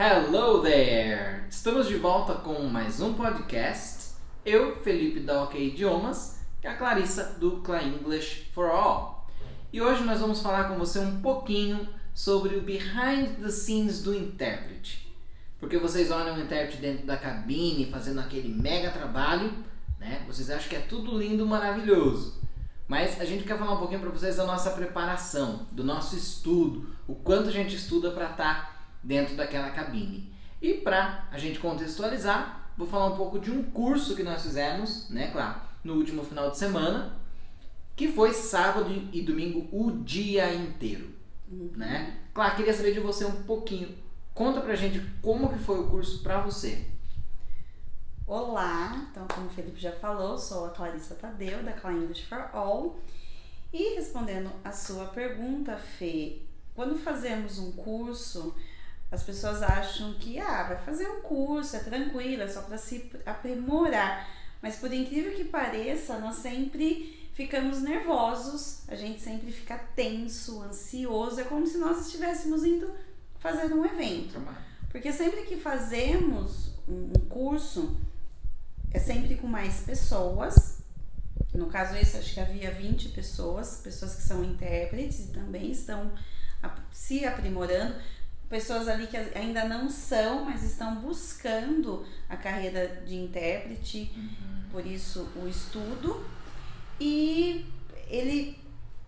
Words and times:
Hello 0.00 0.62
there! 0.62 1.42
Estamos 1.50 1.88
de 1.88 1.96
volta 1.96 2.34
com 2.34 2.62
mais 2.68 3.00
um 3.00 3.14
podcast. 3.14 4.12
Eu, 4.46 4.76
Felipe 4.76 5.18
da 5.18 5.42
OK 5.42 5.60
Idiomas, 5.60 6.38
e 6.62 6.68
a 6.68 6.76
Clarissa 6.76 7.36
do 7.40 7.62
Cla 7.62 7.82
English 7.82 8.48
for 8.54 8.70
All. 8.70 9.26
E 9.72 9.82
hoje 9.82 10.04
nós 10.04 10.20
vamos 10.20 10.40
falar 10.40 10.68
com 10.68 10.78
você 10.78 11.00
um 11.00 11.20
pouquinho 11.20 11.88
sobre 12.14 12.54
o 12.54 12.62
behind 12.62 13.40
the 13.42 13.50
scenes 13.50 14.00
do 14.00 14.14
intérprete. 14.14 15.12
Porque 15.58 15.76
vocês 15.76 16.12
olham 16.12 16.36
o 16.36 16.40
intérprete 16.42 16.80
dentro 16.80 17.04
da 17.04 17.16
cabine 17.16 17.90
fazendo 17.90 18.20
aquele 18.20 18.50
mega 18.50 18.92
trabalho, 18.92 19.52
né? 19.98 20.22
Vocês 20.28 20.48
acham 20.48 20.68
que 20.68 20.76
é 20.76 20.80
tudo 20.80 21.18
lindo, 21.18 21.44
maravilhoso. 21.44 22.40
Mas 22.86 23.20
a 23.20 23.24
gente 23.24 23.42
quer 23.42 23.58
falar 23.58 23.74
um 23.74 23.78
pouquinho 23.78 24.00
para 24.00 24.10
vocês 24.10 24.36
da 24.36 24.46
nossa 24.46 24.70
preparação, 24.70 25.66
do 25.72 25.82
nosso 25.82 26.14
estudo, 26.14 26.86
o 27.08 27.16
quanto 27.16 27.48
a 27.48 27.52
gente 27.52 27.74
estuda 27.74 28.12
para 28.12 28.30
estar 28.30 28.64
tá 28.64 28.77
dentro 29.02 29.36
daquela 29.36 29.70
cabine. 29.70 30.32
E 30.60 30.74
para 30.74 31.28
a 31.30 31.38
gente 31.38 31.58
contextualizar, 31.58 32.70
vou 32.76 32.86
falar 32.86 33.06
um 33.06 33.16
pouco 33.16 33.38
de 33.38 33.50
um 33.50 33.62
curso 33.62 34.16
que 34.16 34.22
nós 34.22 34.42
fizemos, 34.42 35.08
né, 35.10 35.30
claro, 35.30 35.60
no 35.84 35.94
último 35.94 36.24
final 36.24 36.50
de 36.50 36.58
semana, 36.58 37.16
que 37.94 38.08
foi 38.08 38.32
sábado 38.32 38.90
e 39.12 39.22
domingo 39.22 39.68
o 39.72 39.90
dia 39.90 40.54
inteiro, 40.54 41.10
uhum. 41.50 41.72
né? 41.76 42.18
Claro, 42.32 42.56
queria 42.56 42.72
saber 42.72 42.94
de 42.94 43.00
você 43.00 43.24
um 43.24 43.42
pouquinho. 43.42 43.96
Conta 44.32 44.60
pra 44.60 44.76
gente 44.76 45.00
como 45.20 45.48
que 45.48 45.58
foi 45.58 45.80
o 45.80 45.88
curso 45.88 46.22
para 46.22 46.40
você. 46.40 46.86
Olá, 48.24 49.08
então 49.10 49.26
como 49.26 49.46
o 49.46 49.50
Felipe 49.50 49.80
já 49.80 49.90
falou, 49.90 50.38
sou 50.38 50.66
a 50.66 50.70
Clarissa 50.70 51.14
Tadeu, 51.14 51.62
da 51.64 51.72
Cla 51.72 51.92
English 51.92 52.26
for 52.26 52.48
All. 52.52 53.00
E 53.72 53.96
respondendo 53.96 54.50
a 54.62 54.70
sua 54.70 55.06
pergunta, 55.06 55.76
Fê, 55.76 56.42
quando 56.74 56.96
fazemos 56.96 57.58
um 57.58 57.72
curso, 57.72 58.54
as 59.10 59.22
pessoas 59.22 59.62
acham 59.62 60.14
que 60.14 60.38
ah, 60.38 60.64
vai 60.64 60.78
fazer 60.78 61.08
um 61.08 61.20
curso, 61.20 61.76
é 61.76 61.78
tranquilo, 61.80 62.42
é 62.42 62.48
só 62.48 62.62
para 62.62 62.76
se 62.76 63.10
aprimorar. 63.24 64.28
Mas 64.60 64.76
por 64.76 64.92
incrível 64.92 65.34
que 65.34 65.44
pareça, 65.44 66.18
nós 66.18 66.36
sempre 66.36 67.30
ficamos 67.32 67.80
nervosos, 67.80 68.82
a 68.88 68.94
gente 68.94 69.20
sempre 69.20 69.52
fica 69.52 69.78
tenso, 69.94 70.60
ansioso, 70.62 71.40
é 71.40 71.44
como 71.44 71.66
se 71.66 71.78
nós 71.78 72.06
estivéssemos 72.06 72.64
indo 72.64 72.90
fazer 73.38 73.72
um 73.72 73.84
evento. 73.84 74.42
Porque 74.90 75.12
sempre 75.12 75.42
que 75.42 75.56
fazemos 75.56 76.72
um 76.88 77.12
curso, 77.28 77.96
é 78.90 78.98
sempre 78.98 79.36
com 79.36 79.46
mais 79.46 79.80
pessoas. 79.80 80.78
No 81.54 81.66
caso 81.66 81.96
esse, 81.96 82.16
acho 82.16 82.34
que 82.34 82.40
havia 82.40 82.70
20 82.72 83.10
pessoas, 83.10 83.80
pessoas 83.82 84.16
que 84.16 84.22
são 84.22 84.44
intérpretes 84.44 85.20
e 85.20 85.28
também 85.28 85.70
estão 85.70 86.12
se 86.90 87.24
aprimorando, 87.24 87.94
pessoas 88.48 88.88
ali 88.88 89.06
que 89.06 89.16
ainda 89.16 89.64
não 89.64 89.88
são, 89.88 90.44
mas 90.44 90.62
estão 90.62 90.96
buscando 90.96 92.04
a 92.28 92.36
carreira 92.36 93.02
de 93.06 93.14
intérprete, 93.14 94.10
uhum. 94.16 94.62
por 94.70 94.86
isso 94.86 95.28
o 95.36 95.46
estudo. 95.46 96.24
E 97.00 97.66
ele 98.08 98.58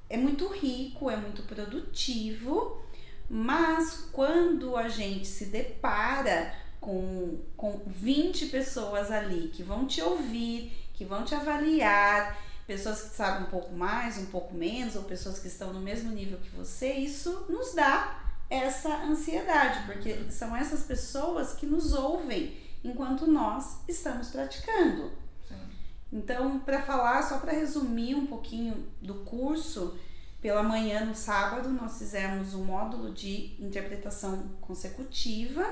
é 0.08 0.16
muito 0.16 0.46
rico, 0.48 1.10
é 1.10 1.16
muito 1.16 1.42
produtivo, 1.44 2.84
mas 3.28 4.08
quando 4.12 4.76
a 4.76 4.88
gente 4.88 5.26
se 5.26 5.46
depara 5.46 6.54
com, 6.80 7.38
com 7.56 7.80
20 7.86 8.46
pessoas 8.46 9.10
ali 9.10 9.48
que 9.48 9.62
vão 9.62 9.86
te 9.86 10.02
ouvir, 10.02 10.72
que 10.94 11.04
vão 11.04 11.24
te 11.24 11.34
avaliar, 11.34 12.38
pessoas 12.66 13.02
que 13.02 13.16
sabem 13.16 13.44
um 13.44 13.50
pouco 13.50 13.74
mais, 13.74 14.18
um 14.18 14.26
pouco 14.26 14.54
menos, 14.54 14.96
ou 14.96 15.04
pessoas 15.04 15.38
que 15.38 15.48
estão 15.48 15.72
no 15.72 15.80
mesmo 15.80 16.10
nível 16.10 16.38
que 16.38 16.50
você, 16.50 16.92
isso 16.92 17.46
nos 17.48 17.74
dá 17.74 18.29
essa 18.50 19.04
ansiedade, 19.04 19.86
porque 19.86 20.30
são 20.30 20.54
essas 20.54 20.82
pessoas 20.82 21.54
que 21.54 21.64
nos 21.64 21.94
ouvem 21.94 22.56
enquanto 22.82 23.26
nós 23.26 23.78
estamos 23.88 24.28
praticando. 24.28 25.12
Sim. 25.48 25.54
Então, 26.12 26.58
para 26.60 26.82
falar, 26.82 27.22
só 27.22 27.38
para 27.38 27.52
resumir 27.52 28.16
um 28.16 28.26
pouquinho 28.26 28.86
do 29.00 29.14
curso, 29.24 29.96
pela 30.42 30.62
manhã 30.62 31.04
no 31.04 31.14
sábado 31.14 31.68
nós 31.68 31.98
fizemos 31.98 32.54
um 32.54 32.64
módulo 32.64 33.12
de 33.12 33.54
interpretação 33.60 34.50
consecutiva 34.60 35.64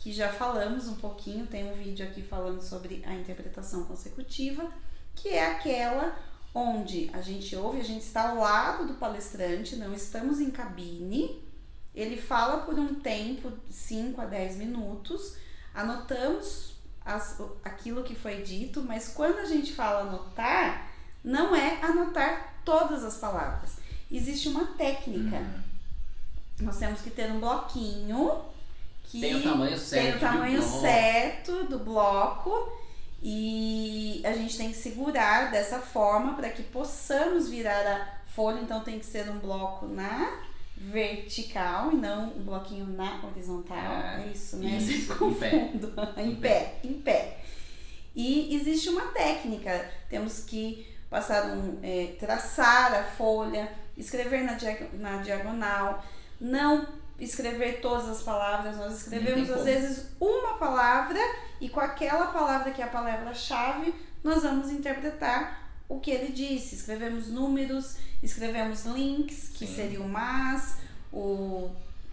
que 0.00 0.12
já 0.12 0.32
falamos 0.32 0.88
um 0.88 0.94
pouquinho, 0.94 1.46
tem 1.46 1.70
um 1.70 1.74
vídeo 1.74 2.06
aqui 2.06 2.22
falando 2.22 2.62
sobre 2.62 3.02
a 3.06 3.14
interpretação 3.14 3.84
consecutiva, 3.84 4.66
que 5.14 5.28
é 5.28 5.52
aquela 5.52 6.18
onde 6.54 7.10
a 7.12 7.20
gente 7.20 7.54
ouve, 7.54 7.80
a 7.80 7.84
gente 7.84 8.02
está 8.02 8.30
ao 8.30 8.38
lado 8.38 8.86
do 8.86 8.94
palestrante, 8.94 9.76
não 9.76 9.92
estamos 9.92 10.40
em 10.40 10.50
cabine, 10.50 11.44
ele 11.94 12.16
fala 12.16 12.58
por 12.58 12.78
um 12.78 12.94
tempo, 12.94 13.52
5 13.68 14.20
a 14.20 14.24
10 14.26 14.56
minutos, 14.56 15.36
anotamos 15.74 16.74
as, 17.04 17.40
aquilo 17.64 18.02
que 18.02 18.14
foi 18.14 18.42
dito, 18.42 18.82
mas 18.82 19.08
quando 19.08 19.38
a 19.38 19.44
gente 19.44 19.72
fala 19.72 20.08
anotar, 20.08 20.88
não 21.24 21.54
é 21.54 21.80
anotar 21.82 22.54
todas 22.64 23.04
as 23.04 23.16
palavras. 23.16 23.72
Existe 24.10 24.48
uma 24.48 24.66
técnica. 24.66 25.36
Uhum. 25.36 25.62
Nós 26.60 26.78
temos 26.78 27.00
que 27.00 27.10
ter 27.10 27.30
um 27.30 27.40
bloquinho 27.40 28.42
que 29.04 29.20
tem 29.20 29.36
o 29.36 29.42
tamanho 29.42 29.78
certo, 29.78 30.04
tem 30.04 30.16
o 30.16 30.20
tamanho 30.20 30.60
do 30.60 30.80
certo 30.80 31.64
do 31.64 31.78
bloco 31.78 32.72
e 33.22 34.22
a 34.24 34.32
gente 34.32 34.56
tem 34.56 34.70
que 34.70 34.76
segurar 34.76 35.50
dessa 35.50 35.80
forma 35.80 36.34
para 36.34 36.50
que 36.50 36.62
possamos 36.62 37.48
virar 37.48 37.86
a 37.86 38.30
folha. 38.32 38.60
Então 38.60 38.80
tem 38.82 38.98
que 38.98 39.06
ser 39.06 39.28
um 39.28 39.38
bloco 39.38 39.86
na 39.86 40.49
vertical 40.80 41.92
e 41.92 41.96
não 41.96 42.30
um 42.30 42.42
bloquinho 42.42 42.86
na 42.86 43.22
horizontal. 43.22 43.76
Ah, 43.76 44.22
é 44.22 44.28
isso, 44.28 44.56
né? 44.56 44.78
Isso, 44.78 45.14
confundo. 45.14 45.92
em 46.16 46.34
pé, 46.36 46.76
em 46.82 46.94
pé. 46.94 47.38
E 48.16 48.54
existe 48.56 48.88
uma 48.88 49.08
técnica. 49.12 49.90
Temos 50.08 50.40
que 50.44 50.88
passar 51.10 51.46
um, 51.48 51.78
é, 51.82 52.14
traçar 52.18 52.94
a 52.94 53.04
folha, 53.04 53.70
escrever 53.96 54.42
na, 54.42 54.56
na 54.94 55.22
diagonal, 55.22 56.02
não 56.40 56.88
escrever 57.18 57.80
todas 57.82 58.08
as 58.08 58.22
palavras, 58.22 58.78
nós 58.78 59.02
escrevemos 59.02 59.50
às 59.50 59.64
vezes 59.64 60.06
uma 60.18 60.54
palavra 60.54 61.18
e 61.60 61.68
com 61.68 61.80
aquela 61.80 62.28
palavra 62.28 62.70
que 62.70 62.80
é 62.80 62.84
a 62.86 62.88
palavra-chave, 62.88 63.94
nós 64.24 64.42
vamos 64.42 64.70
interpretar 64.70 65.69
o 65.90 66.00
que 66.00 66.10
ele 66.10 66.32
disse. 66.32 66.76
Escrevemos 66.76 67.28
números, 67.28 67.96
escrevemos 68.22 68.86
links, 68.86 69.50
que 69.52 69.66
Sim. 69.66 69.74
seria 69.74 70.00
o 70.00 70.08
mas, 70.08 70.78
o, 71.12 71.68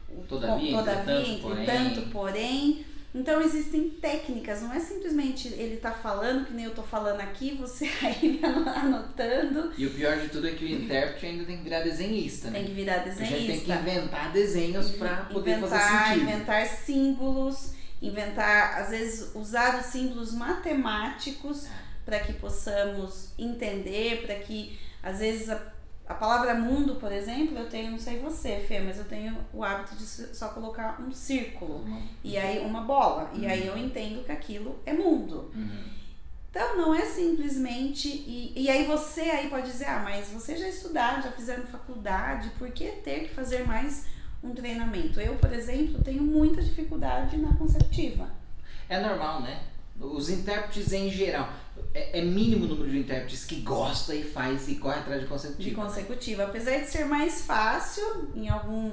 o 0.09 0.23
todavia, 0.27 0.77
todavia 0.77 1.29
entretanto, 1.29 2.09
porém. 2.09 2.11
porém 2.11 2.85
então 3.15 3.41
existem 3.41 3.89
técnicas, 3.89 4.61
não 4.61 4.71
é 4.71 4.79
simplesmente 4.79 5.47
ele 5.47 5.77
tá 5.77 5.91
falando, 5.91 6.45
que 6.45 6.53
nem 6.53 6.65
eu 6.65 6.75
tô 6.75 6.83
falando 6.83 7.19
aqui, 7.21 7.57
você 7.59 7.89
aí 8.03 8.39
anotando. 8.43 9.71
E 9.77 9.87
o 9.87 9.91
pior 9.91 10.17
de 10.19 10.29
tudo 10.29 10.47
é 10.47 10.51
que 10.51 10.65
o 10.65 10.67
intérprete 10.67 11.25
ainda 11.25 11.45
tem 11.45 11.57
que 11.57 11.63
virar 11.63 11.81
desenhista, 11.81 12.49
né? 12.49 12.59
Tem 12.59 12.67
que 12.67 12.73
virar 12.73 12.97
desenhista. 12.97 13.23
A 13.35 13.39
gente 13.39 13.47
tem 13.47 13.59
que 13.61 13.71
inventar 13.71 14.31
desenhos 14.31 14.91
para 14.91 15.15
poder 15.25 15.57
inventar, 15.57 15.79
fazer 15.79 16.09
sentido. 16.09 16.29
Inventar 16.29 16.67
símbolos, 16.67 17.71
inventar, 18.01 18.81
às 18.81 18.89
vezes, 18.89 19.31
usar 19.33 19.79
os 19.79 19.87
símbolos 19.87 20.33
matemáticos 20.33 21.65
é. 21.65 21.86
Para 22.07 22.21
que 22.21 22.31
possamos 22.31 23.33
entender, 23.37 24.25
para 24.25 24.35
que, 24.35 24.79
às 25.03 25.19
vezes, 25.19 25.49
a 25.49 25.77
a 26.07 26.13
palavra 26.13 26.53
mundo, 26.53 26.95
por 26.95 27.11
exemplo, 27.11 27.57
eu 27.57 27.67
tenho, 27.67 27.91
não 27.91 27.99
sei 27.99 28.19
você, 28.19 28.63
Fê, 28.65 28.79
mas 28.79 28.97
eu 28.97 29.03
tenho 29.03 29.37
o 29.53 29.61
hábito 29.61 29.95
de 29.95 30.05
só 30.05 30.47
colocar 30.49 31.01
um 31.01 31.11
círculo 31.11 31.79
uhum. 31.79 32.07
e 32.23 32.37
aí 32.37 32.65
uma 32.65 32.81
bola. 32.81 33.29
Uhum. 33.33 33.41
E 33.41 33.45
aí 33.45 33.67
eu 33.67 33.73
uhum. 33.73 33.85
entendo 33.85 34.23
que 34.23 34.31
aquilo 34.31 34.79
é 34.85 34.93
mundo. 34.93 35.51
Uhum. 35.53 35.83
Então 36.49 36.77
não 36.77 36.95
é 36.95 37.05
simplesmente. 37.05 38.07
E, 38.07 38.53
e 38.55 38.69
aí 38.69 38.85
você 38.85 39.21
aí 39.21 39.49
pode 39.49 39.69
dizer, 39.69 39.85
ah, 39.85 39.99
mas 39.99 40.29
você 40.29 40.55
já 40.55 40.69
estudaram, 40.69 41.21
já 41.21 41.31
fizeram 41.31 41.65
faculdade, 41.65 42.51
por 42.57 42.71
que 42.71 42.87
ter 42.87 43.27
que 43.27 43.35
fazer 43.35 43.67
mais 43.67 44.07
um 44.41 44.55
treinamento? 44.55 45.19
Eu, 45.19 45.35
por 45.35 45.51
exemplo, 45.51 46.01
tenho 46.01 46.23
muita 46.23 46.61
dificuldade 46.61 47.35
na 47.35 47.53
consecutiva. 47.57 48.31
É 48.87 48.97
normal, 48.97 49.41
né? 49.41 49.61
Os 49.99 50.29
intérpretes 50.29 50.93
em 50.93 51.09
geral. 51.09 51.49
É, 51.93 52.19
é, 52.19 52.21
mínimo 52.23 52.65
o 52.65 52.67
número 52.67 52.89
de 52.89 52.99
intérpretes 52.99 53.45
que 53.45 53.61
gosta 53.61 54.13
e 54.13 54.23
faz 54.23 54.67
e 54.67 54.75
corre 54.75 54.99
atrás 54.99 55.21
de 55.21 55.27
consecutiva. 55.27 55.69
De 55.69 55.75
consecutiva. 55.75 56.43
Apesar 56.43 56.77
de 56.77 56.87
ser 56.87 57.05
mais 57.05 57.41
fácil 57.41 58.29
em 58.35 58.49
algum 58.49 58.91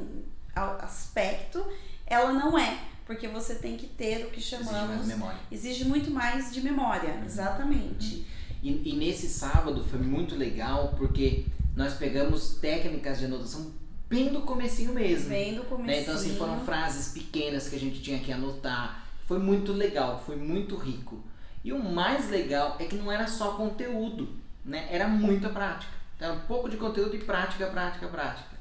aspecto, 0.54 1.64
ela 2.06 2.32
não 2.32 2.58
é. 2.58 2.78
Porque 3.06 3.28
você 3.28 3.56
tem 3.56 3.76
que 3.76 3.86
ter 3.86 4.25
o 4.26 4.31
que 4.31 4.40
chamamos. 4.40 4.72
Exige 4.72 4.96
mais 4.96 5.06
memória. 5.06 5.38
Exige 5.52 5.84
muito 5.84 6.10
mais 6.10 6.52
de 6.52 6.60
memória, 6.62 7.14
uhum. 7.14 7.25
exatamente. 7.25 8.16
Uhum. 8.16 8.25
E, 8.62 8.90
e 8.90 8.96
nesse 8.96 9.28
sábado 9.28 9.84
foi 9.84 9.98
muito 9.98 10.34
legal 10.34 10.94
porque 10.96 11.44
nós 11.76 11.94
pegamos 11.94 12.56
técnicas 12.60 13.19
de 13.19 13.26
anotação 13.26 13.72
bem 14.08 14.32
do 14.32 14.40
comecinho 14.40 14.94
mesmo. 14.94 15.28
Bem 15.28 15.54
do 15.54 15.64
comecinho. 15.64 15.96
Né? 15.96 16.02
Então 16.02 16.14
assim, 16.14 16.34
foram 16.36 16.64
frases 16.64 17.12
pequenas 17.12 17.69
que 17.69 17.76
a 17.76 17.81
gente 17.81 18.00
tinha 18.00 18.19
que 18.19 18.32
anotar 18.32 19.04
foi 19.26 19.38
muito 19.38 19.72
legal, 19.72 20.22
foi 20.25 20.36
muito 20.36 20.76
rico. 20.76 21.22
E 21.64 21.72
o 21.72 21.82
mais 21.82 22.28
legal 22.28 22.76
é 22.78 22.84
que 22.84 22.94
não 22.94 23.11
era 23.11 23.26
só 23.26 23.52
conteúdo, 23.52 24.28
né? 24.64 24.87
Era 24.90 25.08
muita 25.08 25.49
prática. 25.49 25.93
Então, 26.14 26.28
era 26.28 26.37
um 26.37 26.46
pouco 26.46 26.69
de 26.69 26.76
conteúdo 26.76 27.16
e 27.16 27.19
prática, 27.19 27.66
prática, 27.66 28.06
prática. 28.06 28.55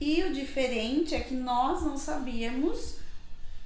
E 0.00 0.24
o 0.24 0.34
diferente 0.34 1.14
é 1.14 1.20
que 1.20 1.34
nós 1.34 1.82
não 1.82 1.96
sabíamos 1.96 2.96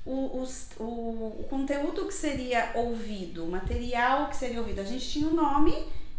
o, 0.04 0.44
o, 0.80 1.40
o, 1.40 1.46
conteúdo 1.48 2.06
que 2.06 2.14
seria 2.14 2.72
ouvido, 2.74 3.44
o 3.44 3.50
material 3.50 4.28
que 4.28 4.36
seria 4.36 4.60
ouvido. 4.60 4.80
A 4.80 4.84
gente 4.84 5.08
tinha 5.08 5.26
o 5.26 5.34
nome 5.34 5.74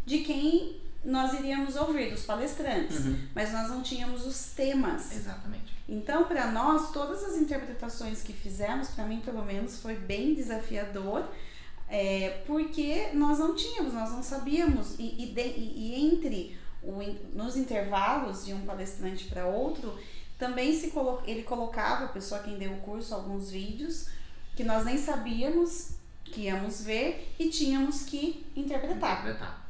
de 0.06 0.19
quem 0.19 0.80
nós 1.04 1.34
iríamos 1.34 1.75
ouvir, 1.75 2.12
dos 2.12 2.24
palestrantes, 2.24 3.06
uhum. 3.06 3.19
mas 3.34 3.54
nós 3.54 3.69
não 3.69 3.81
tínhamos 3.81 4.25
os 4.25 4.52
temas. 4.52 5.16
Exatamente. 5.16 5.74
Então, 5.88 6.25
para 6.25 6.52
nós, 6.52 6.92
todas 6.92 7.24
as 7.24 7.38
interpretações 7.38 8.22
que 8.22 8.34
fizemos, 8.34 8.90
para 8.90 9.06
mim 9.06 9.22
pelo 9.22 9.44
menos, 9.44 9.81
foi 9.81 9.95
bem 9.95 10.34
desafiador. 10.34 11.28
É, 11.90 12.44
porque 12.46 13.10
nós 13.14 13.40
não 13.40 13.56
tínhamos, 13.56 13.94
nós 13.94 14.12
não 14.12 14.22
sabíamos, 14.22 15.00
e, 15.00 15.24
e, 15.24 15.26
de, 15.34 15.42
e 15.42 15.96
entre 15.96 16.58
o, 16.84 17.02
nos 17.34 17.58
intervalos 17.58 18.46
de 18.46 18.54
um 18.54 18.62
palestrante 18.62 19.26
para 19.26 19.48
outro, 19.48 19.98
também 20.38 20.78
se 20.78 20.92
colo 20.92 21.22
ele 21.26 21.44
colocava, 21.44 22.06
a 22.06 22.10
pessoa 22.10 22.42
quem 22.42 22.58
deu 22.58 22.74
o 22.74 22.78
curso, 22.82 23.14
alguns 23.14 23.50
vídeos 23.50 24.08
que 24.56 24.64
nós 24.64 24.86
nem 24.86 24.98
sabíamos 24.98 26.00
que 26.26 26.42
íamos 26.42 26.84
ver 26.84 27.34
e 27.40 27.50
tínhamos 27.50 28.04
que 28.04 28.46
interpretar. 28.56 29.22
interpretar. 29.22 29.70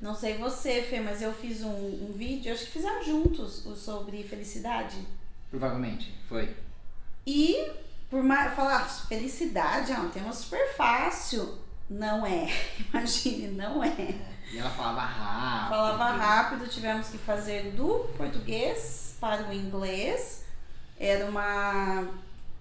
Não 0.00 0.14
sei 0.14 0.36
você, 0.36 0.82
Fê, 0.82 1.00
mas 1.00 1.22
eu 1.22 1.32
fiz 1.32 1.62
um, 1.62 1.70
um 1.70 2.12
vídeo, 2.14 2.52
acho 2.52 2.66
que 2.66 2.72
fizemos 2.72 3.06
juntos 3.06 3.64
sobre 3.76 4.22
felicidade. 4.22 4.98
Provavelmente, 5.50 6.12
foi. 6.28 6.54
E 7.26 7.70
por 8.14 8.22
mais, 8.22 8.54
falar 8.54 8.88
felicidade 9.08 9.90
é 9.90 9.98
um 9.98 10.08
tema 10.08 10.32
super 10.32 10.72
fácil. 10.76 11.58
Não 11.90 12.24
é. 12.24 12.48
Imagine, 12.94 13.48
não 13.48 13.82
é. 13.82 14.14
E 14.52 14.56
ela 14.56 14.70
falava 14.70 15.00
rápido. 15.00 15.68
Falava 15.70 16.10
rápido, 16.12 16.68
tivemos 16.68 17.08
que 17.08 17.18
fazer 17.18 17.72
do 17.72 18.08
português 18.16 19.16
para 19.20 19.48
o 19.48 19.52
inglês. 19.52 20.44
Era 20.96 21.26
uma 21.26 22.06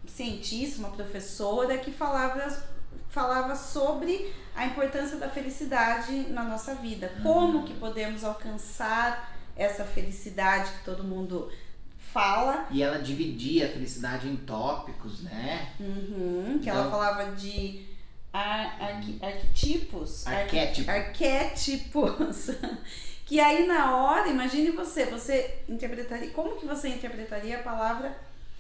cientista, 0.08 0.80
uma 0.80 0.90
professora 0.90 1.78
que 1.78 1.92
falava, 1.92 2.60
falava 3.10 3.56
sobre 3.56 4.34
a 4.56 4.66
importância 4.66 5.18
da 5.18 5.30
felicidade 5.30 6.30
na 6.30 6.42
nossa 6.42 6.74
vida. 6.74 7.14
Uhum. 7.18 7.22
Como 7.22 7.64
que 7.64 7.76
podemos 7.76 8.24
alcançar 8.24 9.32
essa 9.56 9.84
felicidade 9.84 10.72
que 10.80 10.84
todo 10.84 11.04
mundo 11.04 11.52
fala. 12.14 12.68
E 12.70 12.84
ela 12.84 13.00
dividia 13.00 13.66
a 13.66 13.70
felicidade 13.70 14.28
em 14.28 14.36
tópicos, 14.36 15.24
né? 15.24 15.74
Uhum, 15.80 16.60
que 16.62 16.70
então... 16.70 16.76
ela 16.76 16.92
falava 16.92 17.32
de 17.36 17.86
ar, 18.32 18.78
arquetipos. 19.22 20.28
Arquétipos. 20.28 20.90
Arquétipos. 20.90 22.52
Que 23.26 23.40
aí 23.40 23.66
na 23.66 23.96
hora, 23.96 24.28
imagine 24.28 24.72
você, 24.72 25.06
você 25.06 25.60
interpretaria, 25.70 26.30
como 26.32 26.58
que 26.58 26.66
você 26.66 26.90
interpretaria 26.90 27.58
a 27.58 27.64
palavra 27.64 28.16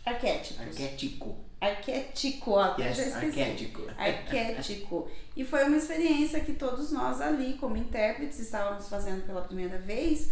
arquétipos? 0.05 0.61
Arquético. 0.61 1.35
Arquético, 1.59 2.57
até 2.57 2.87
yes, 2.87 2.97
já 2.97 3.03
esqueci. 3.03 3.41
Arquético. 3.41 3.81
Arquético. 3.97 5.11
E 5.35 5.43
foi 5.43 5.65
uma 5.65 5.77
experiência 5.77 6.39
que 6.39 6.53
todos 6.53 6.91
nós 6.91 7.21
ali, 7.21 7.53
como 7.55 7.75
intérpretes, 7.75 8.39
estávamos 8.39 8.87
fazendo 8.87 9.25
pela 9.25 9.41
primeira 9.41 9.77
vez. 9.77 10.31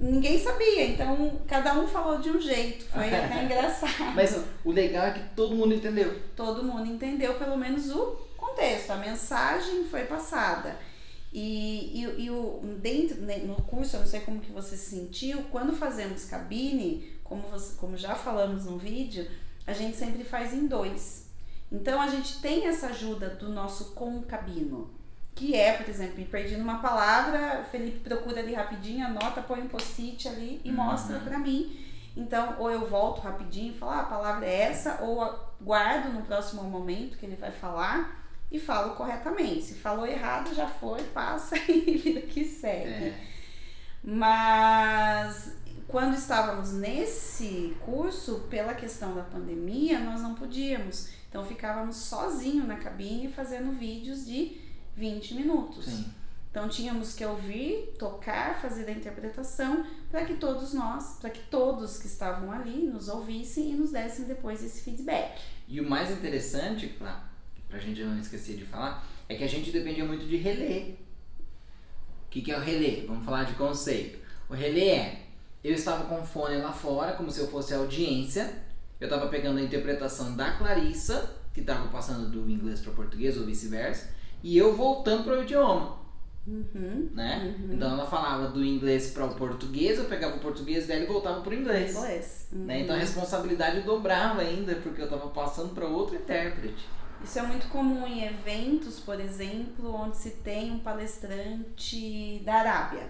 Ninguém 0.00 0.38
sabia, 0.38 0.86
então 0.86 1.38
cada 1.46 1.78
um 1.78 1.86
falou 1.86 2.18
de 2.18 2.30
um 2.30 2.40
jeito, 2.40 2.86
foi 2.86 3.08
até 3.14 3.44
engraçado. 3.44 4.14
Mas 4.14 4.42
o 4.64 4.72
legal 4.72 5.06
é 5.06 5.12
que 5.12 5.34
todo 5.36 5.54
mundo 5.54 5.74
entendeu. 5.74 6.18
Todo 6.34 6.64
mundo 6.64 6.86
entendeu 6.86 7.34
pelo 7.34 7.56
menos 7.58 7.90
o 7.90 8.16
contexto, 8.34 8.90
a 8.90 8.96
mensagem 8.96 9.84
foi 9.84 10.04
passada. 10.04 10.74
E, 11.32 12.02
e, 12.02 12.24
e 12.24 12.30
o, 12.30 12.60
dentro, 12.80 13.20
né, 13.20 13.36
no 13.38 13.56
curso, 13.56 13.96
eu 13.96 14.00
não 14.00 14.06
sei 14.06 14.20
como 14.20 14.40
que 14.40 14.50
você 14.50 14.76
se 14.76 14.96
sentiu, 14.96 15.44
quando 15.50 15.76
fazemos 15.76 16.24
cabine, 16.24 17.20
como, 17.22 17.42
você, 17.42 17.76
como 17.76 17.96
já 17.96 18.14
falamos 18.14 18.64
no 18.64 18.78
vídeo, 18.78 19.30
a 19.66 19.72
gente 19.72 19.96
sempre 19.96 20.24
faz 20.24 20.52
em 20.54 20.66
dois. 20.66 21.28
Então 21.70 22.00
a 22.00 22.08
gente 22.08 22.40
tem 22.40 22.66
essa 22.66 22.88
ajuda 22.88 23.28
do 23.28 23.48
nosso 23.48 23.92
concabino, 23.92 24.90
que 25.34 25.54
é, 25.54 25.72
por 25.72 25.88
exemplo, 25.88 26.18
me 26.18 26.24
perdi 26.24 26.56
numa 26.56 26.80
palavra, 26.80 27.64
Felipe 27.70 28.00
procura 28.00 28.40
ali 28.40 28.54
rapidinho, 28.54 29.06
anota, 29.06 29.40
põe 29.40 29.60
um 29.60 29.68
post-it 29.68 30.28
ali 30.28 30.60
e 30.64 30.70
uhum. 30.70 30.76
mostra 30.76 31.18
para 31.20 31.38
mim. 31.38 31.78
Então, 32.16 32.56
ou 32.58 32.70
eu 32.70 32.86
volto 32.88 33.20
rapidinho 33.20 33.72
e 33.72 33.78
falo, 33.78 33.92
ah, 33.92 34.00
a 34.00 34.04
palavra 34.04 34.46
é 34.46 34.62
essa, 34.62 35.00
ou 35.02 35.38
guardo 35.60 36.12
no 36.12 36.22
próximo 36.22 36.62
momento 36.64 37.16
que 37.16 37.24
ele 37.24 37.36
vai 37.36 37.52
falar 37.52 38.20
e 38.50 38.58
falo 38.58 38.94
corretamente. 38.94 39.62
Se 39.62 39.74
falou 39.74 40.06
errado, 40.06 40.54
já 40.54 40.66
foi, 40.66 41.02
passa 41.04 41.56
e 41.70 41.96
vida 41.96 42.22
que 42.22 42.44
segue. 42.44 43.04
É. 43.04 43.14
Mas 44.02 45.56
quando 45.86 46.14
estávamos 46.14 46.72
nesse 46.72 47.76
curso, 47.84 48.46
pela 48.50 48.74
questão 48.74 49.14
da 49.14 49.22
pandemia, 49.22 49.98
nós 50.00 50.20
não 50.20 50.34
podíamos. 50.34 51.10
Então 51.28 51.44
ficávamos 51.44 51.96
sozinho 51.96 52.66
na 52.66 52.76
cabine 52.76 53.32
fazendo 53.32 53.72
vídeos 53.72 54.26
de 54.26 54.59
20 54.96 55.34
minutos. 55.34 55.84
Sim. 55.84 56.12
Então 56.50 56.68
tínhamos 56.68 57.14
que 57.14 57.24
ouvir, 57.24 57.94
tocar, 57.96 58.60
fazer 58.60 58.88
a 58.88 58.90
interpretação 58.90 59.86
para 60.10 60.24
que 60.24 60.34
todos 60.34 60.74
nós, 60.74 61.16
para 61.20 61.30
que 61.30 61.40
todos 61.48 61.98
que 61.98 62.08
estavam 62.08 62.50
ali 62.50 62.88
nos 62.88 63.08
ouvissem 63.08 63.70
e 63.70 63.74
nos 63.74 63.92
dessem 63.92 64.24
depois 64.24 64.62
esse 64.64 64.82
feedback. 64.82 65.40
E 65.68 65.80
o 65.80 65.88
mais 65.88 66.10
interessante, 66.10 66.88
claro, 66.98 67.22
pra 67.68 67.78
gente 67.78 68.02
não 68.02 68.18
esquecer 68.18 68.56
de 68.56 68.64
falar, 68.64 69.06
é 69.28 69.36
que 69.36 69.44
a 69.44 69.48
gente 69.48 69.70
dependia 69.70 70.04
muito 70.04 70.26
de 70.26 70.36
relé. 70.36 70.96
O 72.26 72.30
que, 72.30 72.42
que 72.42 72.50
é 72.50 72.58
o 72.58 72.60
relé? 72.60 73.04
Vamos 73.06 73.24
falar 73.24 73.44
de 73.44 73.54
conceito. 73.54 74.18
O 74.48 74.54
relé 74.54 74.88
é, 74.88 75.22
eu 75.62 75.72
estava 75.72 76.04
com 76.04 76.20
o 76.20 76.26
fone 76.26 76.56
lá 76.56 76.72
fora, 76.72 77.12
como 77.12 77.30
se 77.30 77.38
eu 77.38 77.46
fosse 77.46 77.72
a 77.72 77.78
audiência, 77.78 78.52
eu 79.00 79.06
estava 79.06 79.28
pegando 79.28 79.58
a 79.58 79.62
interpretação 79.62 80.34
da 80.34 80.56
Clarissa, 80.56 81.36
que 81.54 81.60
estava 81.60 81.86
passando 81.88 82.28
do 82.28 82.50
inglês 82.50 82.80
para 82.80 82.90
o 82.90 82.94
português 82.94 83.36
ou 83.36 83.46
vice-versa, 83.46 84.10
e 84.42 84.56
eu 84.56 84.76
voltando 84.76 85.24
para 85.24 85.38
o 85.38 85.42
idioma. 85.42 85.98
Uhum, 86.46 87.10
né? 87.14 87.54
Uhum. 87.58 87.74
Então 87.74 87.92
ela 87.92 88.06
falava 88.06 88.48
do 88.48 88.64
inglês 88.64 89.10
para 89.10 89.26
o 89.26 89.34
português, 89.34 89.98
eu 89.98 90.06
pegava 90.06 90.36
o 90.36 90.40
português 90.40 90.86
dela 90.86 91.04
e 91.04 91.06
voltava 91.06 91.40
para 91.42 91.50
o 91.50 91.54
inglês. 91.54 91.94
inglês. 91.94 92.48
Uhum. 92.52 92.64
Né? 92.64 92.80
Então 92.80 92.96
a 92.96 92.98
responsabilidade 92.98 93.82
dobrava 93.82 94.40
ainda, 94.40 94.74
porque 94.76 95.00
eu 95.00 95.04
estava 95.04 95.28
passando 95.28 95.74
para 95.74 95.86
outro 95.86 96.16
intérprete. 96.16 96.88
Isso 97.22 97.38
é 97.38 97.42
muito 97.42 97.68
comum 97.68 98.06
em 98.06 98.24
eventos, 98.24 98.98
por 98.98 99.20
exemplo, 99.20 99.94
onde 99.94 100.16
se 100.16 100.30
tem 100.30 100.72
um 100.72 100.78
palestrante 100.78 102.40
da 102.44 102.54
Arábia. 102.54 103.08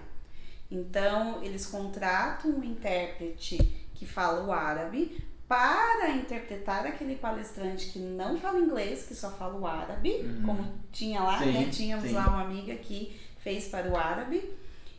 Então, 0.68 1.42
eles 1.42 1.66
contratam 1.66 2.50
um 2.50 2.64
intérprete 2.64 3.56
que 3.94 4.04
fala 4.06 4.44
o 4.44 4.52
árabe 4.52 5.22
para 5.50 6.10
interpretar 6.10 6.86
aquele 6.86 7.16
palestrante 7.16 7.86
que 7.86 7.98
não 7.98 8.38
fala 8.38 8.60
inglês, 8.60 9.04
que 9.04 9.16
só 9.16 9.32
fala 9.32 9.58
o 9.58 9.66
árabe, 9.66 10.08
uhum. 10.22 10.42
como 10.46 10.72
tinha 10.92 11.20
lá, 11.20 11.40
sim, 11.40 11.50
né? 11.50 11.68
Tínhamos 11.68 12.06
sim. 12.06 12.14
lá 12.14 12.28
uma 12.28 12.42
amiga 12.42 12.72
que 12.76 13.20
fez 13.40 13.66
para 13.66 13.88
o 13.88 13.96
árabe. 13.96 14.48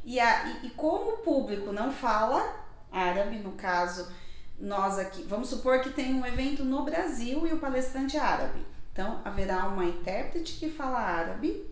E, 0.04 0.20
a, 0.20 0.48
e, 0.48 0.68
e 0.68 0.70
como 0.72 1.14
o 1.14 1.18
público 1.20 1.72
não 1.72 1.90
fala 1.90 2.66
árabe, 2.92 3.38
no 3.38 3.54
caso, 3.54 4.12
nós 4.60 5.00
aqui, 5.00 5.24
vamos 5.24 5.48
supor 5.48 5.80
que 5.80 5.92
tem 5.92 6.14
um 6.14 6.26
evento 6.26 6.66
no 6.66 6.84
Brasil 6.84 7.48
e 7.48 7.54
o 7.54 7.58
palestrante 7.58 8.18
é 8.18 8.20
árabe. 8.20 8.60
Então, 8.92 9.22
haverá 9.24 9.68
uma 9.68 9.86
intérprete 9.86 10.60
que 10.60 10.70
fala 10.70 11.00
árabe. 11.00 11.66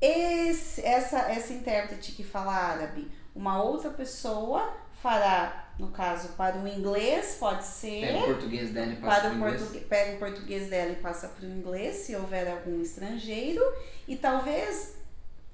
Esse, 0.00 0.80
essa, 0.80 1.18
essa 1.30 1.52
intérprete 1.52 2.12
que 2.12 2.24
fala 2.24 2.50
árabe, 2.50 3.12
uma 3.34 3.62
outra 3.62 3.90
pessoa 3.90 4.74
fará, 5.04 5.68
no 5.78 5.88
caso, 5.88 6.28
para 6.28 6.56
o 6.56 6.66
inglês, 6.66 7.36
pode 7.38 7.62
ser. 7.62 8.00
Pega 8.00 8.18
o 8.20 8.24
português 8.24 8.70
dela 8.70 8.92
e 8.92 8.96
passa 8.96 9.20
para 9.20 9.30
o 9.30 9.34
inglês. 9.34 9.86
Pega 9.86 10.12
o 10.14 10.18
português 10.18 10.70
dela 10.70 10.92
e 10.92 10.96
passa 10.96 11.28
para 11.28 11.46
o 11.46 11.50
inglês, 11.50 11.96
se 11.96 12.16
houver 12.16 12.50
algum 12.50 12.80
estrangeiro. 12.80 13.62
E 14.08 14.16
talvez 14.16 14.96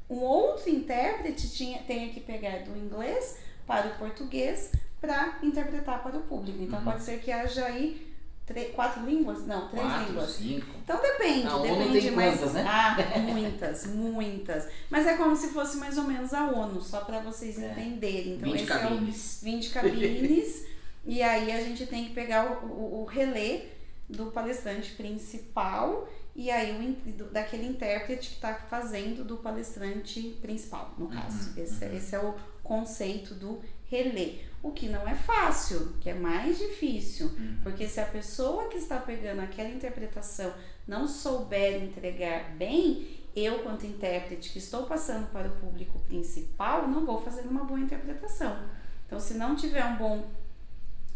um 0.09 0.21
outro 0.21 0.71
intérprete 0.71 1.51
tinha, 1.51 1.83
tenha 1.83 2.13
que 2.13 2.21
pegar 2.21 2.61
do 2.61 2.79
inglês 2.79 3.39
para 3.67 3.89
o 3.89 3.99
português 3.99 4.71
para 5.01 5.41
interpretar 5.43 6.01
para 6.01 6.17
o 6.17 6.23
público. 6.23 6.63
Então, 6.63 6.79
uhum. 6.79 6.85
pode 6.85 7.03
ser 7.03 7.19
que 7.19 7.33
haja 7.33 7.65
aí 7.65 8.09
Três, 8.51 8.75
quatro 8.75 9.07
línguas? 9.07 9.47
Não, 9.47 9.69
três 9.69 9.87
quatro, 9.87 10.07
línguas. 10.09 10.31
Cinco. 10.31 10.67
Então 10.83 11.01
depende, 11.01 11.47
a 11.47 11.59
depende 11.59 12.01
tem 12.01 12.11
mas 12.11 12.37
quantas, 12.37 12.53
né? 12.53 12.65
ah, 12.67 13.19
muitas, 13.21 13.87
muitas. 13.95 14.69
Mas 14.91 15.07
é 15.07 15.17
como 15.17 15.37
se 15.37 15.49
fosse 15.51 15.77
mais 15.77 15.97
ou 15.97 16.03
menos 16.03 16.35
a 16.35 16.51
ONU, 16.51 16.81
só 16.81 17.03
para 17.03 17.21
vocês 17.21 17.63
é. 17.63 17.71
entenderem. 17.71 18.35
Então 18.35 18.51
20 18.51 18.67
cabines. 18.67 19.41
É 19.41 19.47
o 19.47 19.53
20 19.53 19.71
cabines. 19.71 20.67
e 21.07 21.23
aí 21.23 21.53
a 21.53 21.61
gente 21.61 21.87
tem 21.87 22.07
que 22.07 22.13
pegar 22.13 22.65
o, 22.65 22.67
o, 22.67 23.03
o 23.03 23.05
relé 23.05 23.67
do 24.09 24.27
palestrante 24.33 24.95
principal 24.97 26.09
e 26.35 26.51
aí 26.51 26.99
o, 27.07 27.25
daquele 27.27 27.67
intérprete 27.67 28.31
que 28.31 28.35
está 28.35 28.55
fazendo 28.55 29.25
do 29.25 29.37
palestrante 29.37 30.39
principal, 30.43 30.93
no 30.99 31.07
caso. 31.07 31.51
Uhum, 31.51 31.63
esse, 31.63 31.85
uhum. 31.85 31.97
esse 31.97 32.15
é 32.17 32.19
o 32.19 32.35
conceito 32.71 33.35
do 33.35 33.61
relé. 33.91 34.35
O 34.63 34.71
que 34.71 34.89
não 34.89 35.09
é 35.09 35.15
fácil, 35.17 35.95
que 36.01 36.09
é 36.09 36.15
mais 36.15 36.57
difícil, 36.57 37.27
uhum. 37.27 37.57
porque 37.65 37.89
se 37.89 37.99
a 37.99 38.07
pessoa 38.07 38.69
que 38.69 38.77
está 38.77 38.99
pegando 38.99 39.41
aquela 39.41 39.71
interpretação 39.71 40.55
não 40.87 41.09
souber 41.09 41.83
entregar 41.83 42.51
bem, 42.57 43.19
eu, 43.35 43.59
quanto 43.65 43.87
intérprete 43.87 44.51
que 44.51 44.59
estou 44.59 44.85
passando 44.85 45.33
para 45.33 45.49
o 45.49 45.57
público 45.57 45.99
principal, 46.01 46.87
não 46.87 47.05
vou 47.05 47.21
fazer 47.21 47.41
uma 47.41 47.65
boa 47.65 47.81
interpretação. 47.81 48.57
Então, 49.05 49.19
se 49.19 49.35
não 49.35 49.57
tiver 49.57 49.85
um 49.85 49.97
bom 49.97 50.31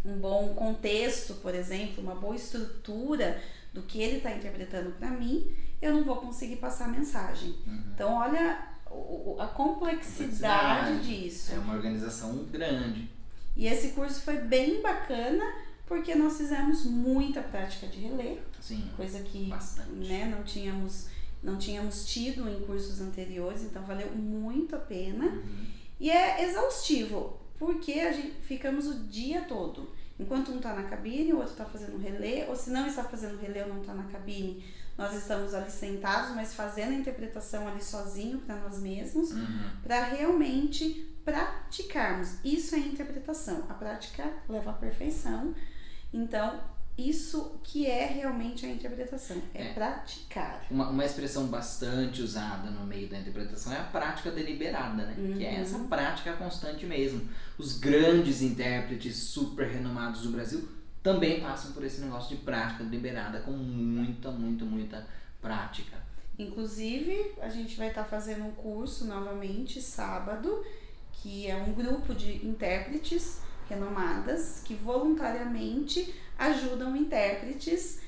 um 0.05 0.19
bom 0.19 0.49
contexto, 0.55 1.35
por 1.37 1.55
exemplo, 1.55 2.03
uma 2.03 2.15
boa 2.15 2.37
estrutura 2.37 3.41
do 3.73 3.81
que 3.81 4.03
ele 4.03 4.19
está 4.19 4.33
interpretando 4.33 4.91
para 4.99 5.09
mim, 5.09 5.51
eu 5.81 5.95
não 5.95 6.05
vou 6.05 6.17
conseguir 6.17 6.57
passar 6.57 6.87
a 6.87 6.89
mensagem. 6.89 7.55
Uhum. 7.67 7.85
Então, 7.95 8.15
olha 8.15 8.74
a 9.39 9.47
complexidade 9.47 10.91
Complexidade. 10.91 11.07
disso. 11.25 11.53
É 11.55 11.59
uma 11.59 11.75
organização 11.75 12.45
grande. 12.45 13.09
E 13.57 13.67
esse 13.67 13.89
curso 13.89 14.21
foi 14.23 14.39
bem 14.39 14.83
bacana 14.83 15.45
porque 15.87 16.15
nós 16.15 16.37
fizemos 16.37 16.85
muita 16.85 17.41
prática 17.43 17.87
de 17.87 18.01
relé, 18.01 18.39
Sim, 18.61 18.91
coisa 18.97 19.21
que 19.21 19.47
bastante. 19.47 19.91
né, 19.91 20.25
não 20.27 20.43
tínhamos 20.43 21.09
não 21.43 21.59
tínhamos 21.59 22.07
tido 22.07 22.49
em 22.49 22.61
cursos 22.61 23.03
anteriores, 23.03 23.63
então 23.65 23.83
valeu 23.83 24.11
muito 24.13 24.75
a 24.75 24.79
pena. 24.79 25.27
Uhum. 25.27 25.67
E 26.01 26.11
é 26.11 26.43
exaustivo, 26.49 27.39
porque 27.59 27.93
a 28.01 28.13
gente 28.13 28.33
ficamos 28.43 28.87
o 28.87 28.95
dia 29.05 29.43
todo. 29.43 29.93
Enquanto 30.19 30.53
um 30.53 30.57
está 30.57 30.73
na 30.75 30.85
cabine, 30.85 31.33
o 31.35 31.37
outro 31.37 31.53
está 31.53 31.67
fazendo 31.67 31.99
relé, 31.99 32.47
ou 32.49 32.57
se 32.57 32.71
não 32.71 32.87
está 32.87 33.05
fazendo 33.05 33.39
relé 33.39 33.63
ou 33.65 33.69
não 33.75 33.83
está 33.83 33.93
na 33.93 34.05
cabine, 34.05 34.65
nós 34.97 35.15
estamos 35.15 35.53
ali 35.55 35.71
sentados, 35.71 36.35
mas 36.35 36.55
fazendo 36.55 36.91
a 36.91 36.95
interpretação 36.95 37.67
ali 37.67 37.83
sozinho 37.83 38.39
para 38.41 38.57
nós 38.57 38.79
mesmos, 38.81 39.31
Uhum. 39.33 39.71
para 39.83 40.05
realmente 40.05 41.11
praticarmos. 41.25 42.35
Isso 42.45 42.75
é 42.75 42.79
interpretação. 42.79 43.65
A 43.69 43.75
prática 43.75 44.25
leva 44.49 44.71
à 44.71 44.75
perfeição. 44.75 45.55
Então, 46.13 46.61
isso 46.97 47.59
que 47.65 47.87
é 47.87 48.07
realmente 48.07 48.65
a 48.65 48.69
interpretação, 48.69 49.43
é, 49.53 49.71
É. 49.71 49.73
praticar. 49.73 50.65
Uma, 50.71 50.91
uma 50.91 51.05
expressão 51.05 51.47
bastante 51.49 52.23
usada 52.23 52.71
no 52.71 52.87
meio 52.87 53.09
da 53.09 53.19
interpretação 53.19 53.73
é 53.73 53.81
a 53.81 53.85
prática 53.85 54.31
deliberada, 54.31 55.05
né? 55.07 55.15
Que 55.37 55.45
é 55.45 55.57
essa 55.57 55.77
Uhum. 55.77 55.89
prática 55.89 56.35
constante 56.35 56.87
mesmo. 56.87 57.21
Os 57.59 57.79
grandes 57.79 58.43
intérpretes 58.43 59.17
super 59.17 59.67
renomados 59.67 60.21
do 60.23 60.31
Brasil 60.31 60.69
também 61.05 61.43
passam 61.43 61.73
por 61.73 61.85
esse 61.85 62.01
negócio 62.01 62.35
de 62.35 62.43
prática 62.43 62.83
deliberada 62.83 63.41
com 63.41 63.51
muita, 63.51 64.31
muita, 64.31 64.65
muita 64.65 65.07
prática. 65.41 65.99
Inclusive, 66.39 67.33
a 67.43 67.49
gente 67.51 67.77
vai 67.77 67.89
estar 67.89 68.05
fazendo 68.05 68.45
um 68.45 68.53
curso 68.53 69.05
novamente 69.05 69.83
sábado, 69.83 70.65
que 71.13 71.47
é 71.47 71.55
um 71.55 71.75
grupo 71.75 72.15
de 72.15 72.45
intérpretes 72.45 73.41
renomadas 73.69 74.63
que 74.65 74.75
voluntariamente 74.75 76.15
ajudam 76.39 76.97
intérpretes 76.97 78.01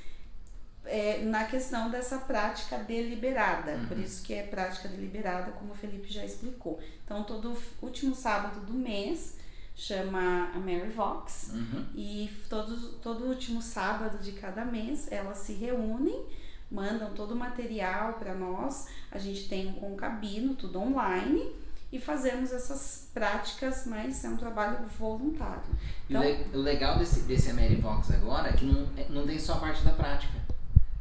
é, 0.87 1.23
na 1.23 1.45
questão 1.45 1.91
dessa 1.91 2.17
prática 2.17 2.79
deliberada. 2.79 3.73
Uhum. 3.73 3.87
Por 3.89 3.99
isso 3.99 4.23
que 4.23 4.33
é 4.33 4.43
prática 4.43 4.89
deliberada, 4.89 5.53
como 5.53 5.73
o 5.73 5.77
Felipe 5.77 6.11
já 6.11 6.25
explicou. 6.25 6.81
Então, 7.05 7.25
todo 7.25 7.55
último 7.83 8.15
sábado 8.15 8.61
do 8.61 8.73
mês 8.73 9.37
chama 9.77 10.51
a 10.55 10.59
Mary 10.59 10.91
Vox. 10.91 11.51
Uhum. 11.53 11.85
E 11.95 12.31
todo, 12.49 12.75
todo 13.03 13.27
último 13.27 13.61
sábado 13.61 14.19
de 14.19 14.33
cada 14.33 14.65
mês 14.65 15.07
elas 15.13 15.39
se 15.39 15.53
reúnem, 15.53 16.25
mandam 16.71 17.13
todo 17.13 17.33
o 17.33 17.37
material 17.37 18.15
para 18.15 18.35
nós. 18.35 18.89
A 19.13 19.19
gente 19.19 19.49
tem 19.49 19.69
um 19.69 19.75
concabino, 19.75 20.55
tudo 20.55 20.81
online, 20.81 21.53
e 21.93 22.01
fazemos 22.01 22.53
essas 22.53 23.11
práticas, 23.13 23.85
mas 23.87 24.25
é 24.25 24.29
um 24.29 24.37
trabalho 24.37 24.79
voluntário. 24.99 25.63
Então- 26.09 26.23
o 26.55 26.59
legal 26.59 26.99
desse, 26.99 27.21
desse 27.21 27.51
Amerivox 27.51 28.11
agora 28.11 28.49
é 28.49 28.53
que 28.55 28.65
não, 28.65 28.89
é- 28.97 29.07
não 29.11 29.27
tem 29.27 29.39
só 29.39 29.55
a 29.55 29.59
parte 29.61 29.85
da 29.85 29.93
prática. 29.93 30.35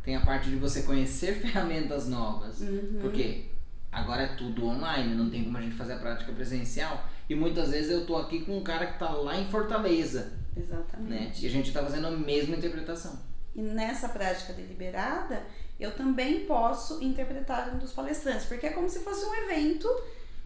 Tem 0.04 0.16
a 0.16 0.22
parte 0.22 0.50
de 0.50 0.58
você 0.58 0.84
conhecer 0.84 1.40
ferramentas 1.42 2.08
novas. 2.08 2.60
Uhum. 2.60 3.00
Porque 3.02 3.46
agora 3.92 4.24
é 4.24 4.36
tudo 4.36 4.68
online, 4.68 5.16
não 5.16 5.30
tem 5.30 5.46
como 5.46 5.58
a 5.58 5.62
gente 5.62 5.76
fazer 5.76 5.94
a 5.94 5.98
prática 6.00 6.32
presencial. 6.34 7.04
E 7.30 7.36
muitas 7.36 7.72
vezes 7.72 7.92
eu 7.92 8.06
tô 8.06 8.16
aqui 8.18 8.42
com 8.42 8.58
um 8.58 8.64
cara 8.64 8.88
que 8.88 9.00
tá 9.00 9.10
lá 9.10 9.38
em 9.38 9.50
Fortaleza, 9.50 10.32
né? 10.56 10.62
Exatamente. 10.62 11.44
E 11.44 11.48
a 11.48 11.52
gente 11.52 11.72
tá 11.74 11.82
fazendo 11.84 12.08
a 12.08 12.12
mesma 12.12 12.56
interpretação. 12.56 13.20
E 13.56 13.62
nessa 13.62 14.10
prática 14.10 14.54
deliberada, 14.54 15.44
eu 15.80 15.96
também 15.96 16.46
posso 16.46 17.04
interpretar 17.04 17.74
um 17.74 17.78
dos 17.78 17.92
palestrantes, 17.92 18.46
porque 18.46 18.68
é 18.68 18.72
como 18.72 18.90
se 18.90 19.00
fosse 19.00 19.26
um 19.26 19.34
evento 19.34 19.88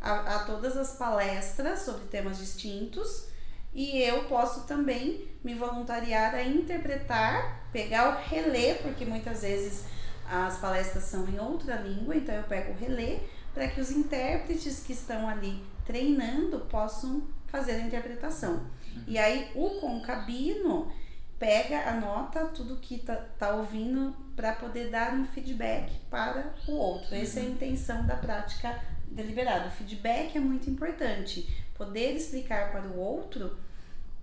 a, 0.02 0.36
a 0.36 0.40
todas 0.46 0.78
as 0.78 0.96
palestras 0.96 1.82
sobre 1.82 2.06
temas 2.06 2.38
distintos, 2.38 3.28
e 3.74 4.02
eu 4.02 4.24
posso 4.24 4.62
também 4.62 5.28
me 5.44 5.54
voluntariar 5.54 6.34
a 6.34 6.44
interpretar, 6.44 7.68
pegar 7.72 8.10
o 8.10 8.30
relé, 8.30 8.76
porque 8.76 9.06
muitas 9.06 9.42
vezes 9.42 9.86
as 10.28 10.58
palestras 10.58 11.04
são 11.04 11.28
em 11.28 11.40
outra 11.40 11.76
língua, 11.76 12.16
então 12.16 12.34
eu 12.34 12.44
pego 12.44 12.72
o 12.72 12.76
relé 12.76 13.22
para 13.54 13.68
que 13.68 13.82
os 13.82 13.92
intérpretes 13.92 14.84
que 14.86 14.94
estão 14.94 15.28
ali 15.28 15.62
treinando 15.90 16.60
possam 16.60 17.24
fazer 17.48 17.72
a 17.72 17.80
interpretação. 17.80 18.68
E 19.08 19.18
aí 19.18 19.50
o 19.56 19.82
concabino 19.82 20.94
pega, 21.40 21.90
anota 21.90 22.46
tudo 22.46 22.76
que 22.76 23.00
tá, 23.00 23.16
tá 23.16 23.56
ouvindo 23.56 24.16
para 24.36 24.54
poder 24.54 24.92
dar 24.92 25.16
um 25.16 25.26
feedback 25.26 25.92
para 26.08 26.54
o 26.68 26.74
outro. 26.74 27.16
Essa 27.16 27.40
é 27.40 27.44
a 27.44 27.50
intenção 27.50 28.06
da 28.06 28.16
prática 28.16 28.80
deliberada. 29.08 29.70
O 29.70 29.72
feedback 29.72 30.38
é 30.38 30.40
muito 30.40 30.70
importante. 30.70 31.50
Poder 31.74 32.16
explicar 32.16 32.72
para 32.72 32.84
o 32.84 33.00
outro 33.00 33.58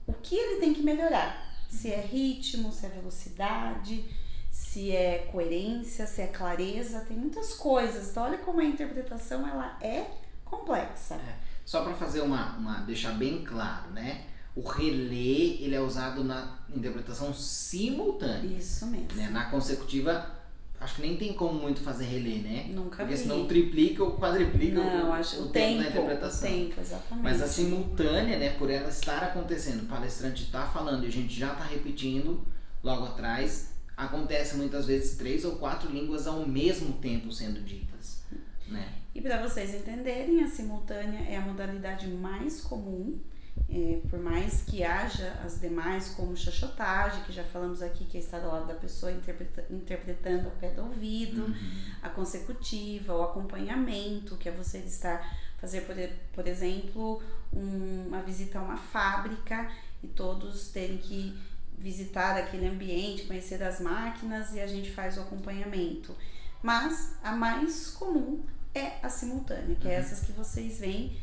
o 0.07 0.13
que 0.13 0.37
ele 0.37 0.61
tem 0.61 0.73
que 0.73 0.83
melhorar. 0.83 1.53
Se 1.69 1.91
é 1.91 2.01
ritmo, 2.01 2.71
se 2.71 2.87
é 2.87 2.91
velocidade, 2.91 4.05
se 4.53 4.95
é 4.95 5.27
coerência, 5.33 6.07
se 6.07 6.23
é 6.23 6.29
clareza, 6.29 7.01
tem 7.01 7.17
muitas 7.17 7.55
coisas. 7.55 8.11
Então 8.11 8.23
olha 8.23 8.39
como 8.39 8.61
a 8.61 8.65
interpretação 8.65 9.49
ela 9.49 9.77
é 9.83 10.07
complexa. 10.45 11.19
Só 11.77 11.85
para 11.85 11.95
fazer 11.95 12.23
uma, 12.23 12.57
uma. 12.57 12.75
deixar 12.81 13.13
bem 13.13 13.45
claro, 13.45 13.91
né? 13.91 14.25
O 14.55 14.67
relé 14.67 15.61
ele 15.61 15.75
é 15.75 15.81
usado 15.81 16.25
na 16.25 16.57
interpretação 16.75 17.35
simultânea. 17.35 18.57
Isso 18.59 18.87
mesmo. 18.87 19.09
Né? 19.15 19.29
Na 19.29 19.51
consecutiva, 19.51 20.31
acho 20.81 20.95
que 20.95 21.03
nem 21.03 21.19
tem 21.19 21.35
como 21.35 21.61
muito 21.61 21.81
fazer 21.81 22.07
relé, 22.07 22.39
né? 22.39 22.67
Nunca 22.71 22.97
Porque 23.05 23.15
vi. 23.15 23.21
senão 23.21 23.47
triplica 23.47 24.03
ou 24.03 24.17
quadriplica 24.17 24.83
Não, 24.83 25.11
o, 25.11 25.13
acho 25.13 25.37
o 25.43 25.49
tempo 25.49 25.53
tempo, 25.53 25.83
da 25.83 25.89
interpretação. 25.91 26.49
o 26.49 26.53
tempo, 26.53 26.81
exatamente. 26.81 27.23
Mas 27.23 27.43
a 27.43 27.47
simultânea, 27.47 28.39
né, 28.39 28.51
por 28.55 28.71
ela 28.71 28.89
estar 28.89 29.23
acontecendo, 29.23 29.83
o 29.83 29.87
palestrante 29.87 30.51
tá 30.51 30.67
falando 30.67 31.05
e 31.05 31.09
a 31.09 31.13
gente 31.13 31.39
já 31.39 31.55
tá 31.55 31.65
repetindo 31.65 32.43
logo 32.83 33.05
atrás, 33.05 33.73
acontece 33.95 34.57
muitas 34.57 34.87
vezes 34.87 35.19
três 35.19 35.45
ou 35.45 35.57
quatro 35.57 35.91
línguas 35.93 36.27
ao 36.27 36.47
mesmo 36.49 36.95
tempo 36.95 37.31
sendo 37.31 37.61
ditas, 37.61 38.23
né? 38.67 38.95
Para 39.27 39.43
vocês 39.43 39.75
entenderem, 39.75 40.45
a 40.45 40.49
simultânea 40.49 41.29
é 41.29 41.37
a 41.37 41.41
modalidade 41.41 42.07
mais 42.07 42.61
comum, 42.61 43.19
é, 43.69 43.99
por 44.09 44.21
mais 44.21 44.63
que 44.63 44.85
haja 44.85 45.33
as 45.45 45.61
demais, 45.61 46.11
como 46.11 46.37
chachotagem, 46.37 47.25
que 47.25 47.33
já 47.33 47.43
falamos 47.43 47.83
aqui, 47.83 48.05
que 48.05 48.17
é 48.19 48.21
estar 48.21 48.39
ao 48.45 48.53
lado 48.53 48.69
da 48.69 48.75
pessoa 48.75 49.11
interpreta- 49.11 49.65
interpretando 49.69 50.45
ao 50.45 50.53
pé 50.53 50.71
do 50.71 50.83
ouvido, 50.85 51.43
Uhum. 51.47 51.55
a 52.03 52.09
consecutiva, 52.09 53.17
o 53.17 53.23
acompanhamento, 53.25 54.37
que 54.37 54.49
é 54.49 54.53
você 54.53 54.79
estar 54.79 55.21
fazer, 55.59 55.81
por, 55.81 55.97
por 56.33 56.47
exemplo, 56.47 57.21
um- 57.53 58.07
uma 58.07 58.23
visita 58.23 58.61
a 58.61 58.63
uma 58.63 58.77
fábrica 58.77 59.69
e 60.05 60.07
todos 60.07 60.69
terem 60.69 60.99
que 60.99 61.37
visitar 61.77 62.37
aquele 62.37 62.69
ambiente, 62.69 63.25
conhecer 63.27 63.61
as 63.61 63.81
máquinas 63.81 64.55
e 64.55 64.61
a 64.61 64.69
gente 64.69 64.93
faz 64.93 65.17
o 65.17 65.23
acompanhamento. 65.23 66.15
Mas 66.63 67.17
a 67.25 67.35
mais 67.35 67.89
comum 67.91 68.45
é 68.79 68.99
a 69.03 69.09
simultânea, 69.09 69.75
que 69.77 69.89
é 69.89 69.93
Uhum. 69.93 69.97
essas 69.99 70.21
que 70.21 70.33
vocês 70.33 70.79
veem 70.81 71.17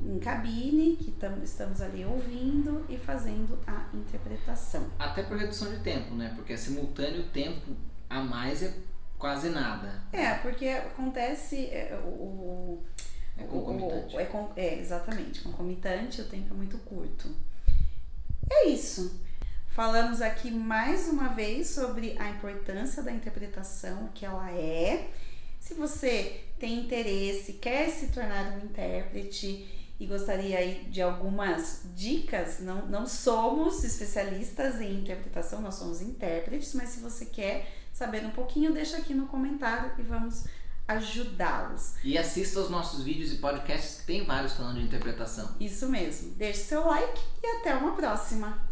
em 0.00 0.18
cabine, 0.18 0.96
que 0.96 1.10
tam, 1.12 1.42
estamos 1.42 1.80
ali 1.80 2.04
ouvindo 2.04 2.84
e 2.88 2.96
fazendo 2.96 3.58
a 3.66 3.88
interpretação. 3.94 4.88
Até 4.98 5.22
por 5.24 5.36
redução 5.36 5.70
de 5.70 5.80
tempo, 5.80 6.14
né? 6.14 6.32
Porque 6.36 6.52
é 6.52 6.56
simultâneo, 6.56 7.22
o 7.22 7.28
tempo 7.30 7.72
a 8.08 8.20
mais 8.22 8.62
é 8.62 8.72
quase 9.18 9.50
nada. 9.50 10.02
É, 10.12 10.34
porque 10.34 10.68
acontece 10.68 11.66
é, 11.66 12.00
o- 12.04 12.08
o, 12.08 12.84
É 13.36 13.42
concomitante. 13.44 14.14
O- 14.16 14.20
é, 14.20 14.24
con- 14.26 14.52
é, 14.56 14.78
exatamente, 14.78 15.40
concomitante, 15.42 16.20
o 16.20 16.24
tempo 16.28 16.54
é 16.54 16.56
muito 16.56 16.78
curto. 16.78 17.28
É 18.50 18.68
isso. 18.68 19.20
Falamos 19.70 20.20
aqui 20.22 20.50
mais 20.50 21.08
uma 21.08 21.28
vez 21.28 21.68
sobre 21.68 22.16
a 22.18 22.30
importância 22.30 23.02
da 23.02 23.12
interpretação, 23.12 24.06
o 24.06 24.08
que 24.10 24.24
ela 24.24 24.50
é. 24.52 25.10
Se 25.58 25.74
você 25.74 26.44
tem 26.58 26.80
interesse, 26.80 27.54
quer 27.54 27.88
se 27.88 28.08
tornar 28.08 28.52
um 28.52 28.64
intérprete 28.64 29.66
e 30.00 30.06
gostaria 30.06 30.58
aí 30.58 30.84
de 30.88 31.02
algumas 31.02 31.82
dicas, 31.94 32.60
não, 32.60 32.86
não 32.86 33.06
somos 33.06 33.82
especialistas 33.82 34.80
em 34.80 35.00
interpretação, 35.00 35.60
nós 35.60 35.74
somos 35.74 36.00
intérpretes, 36.00 36.74
mas 36.74 36.90
se 36.90 37.00
você 37.00 37.26
quer 37.26 37.68
saber 37.92 38.24
um 38.24 38.30
pouquinho, 38.30 38.72
deixa 38.72 38.96
aqui 38.96 39.12
no 39.12 39.26
comentário 39.26 39.92
e 39.98 40.02
vamos 40.02 40.44
ajudá-los. 40.86 41.96
E 42.02 42.16
assista 42.16 42.60
aos 42.60 42.70
nossos 42.70 43.04
vídeos 43.04 43.32
e 43.32 43.36
podcasts 43.36 44.00
que 44.00 44.06
tem 44.06 44.24
vários 44.24 44.54
falando 44.54 44.78
de 44.78 44.84
interpretação. 44.84 45.54
Isso 45.60 45.88
mesmo. 45.88 46.30
Deixe 46.34 46.60
seu 46.60 46.86
like 46.86 47.20
e 47.42 47.46
até 47.58 47.74
uma 47.74 47.94
próxima. 47.94 48.67